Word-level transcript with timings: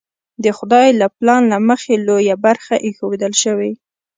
د 0.43 0.45
خدای 0.57 0.87
له 0.99 1.07
پلان 1.17 1.41
له 1.51 1.57
مخې 1.67 1.93
لویه 2.07 2.35
برخه 2.45 2.75
ایښودل 2.85 3.33
شوې. 3.43 3.71